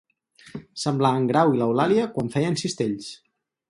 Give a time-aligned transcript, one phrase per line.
[0.85, 3.17] Semblar en Grau i l'Eulàlia quan feien cistells.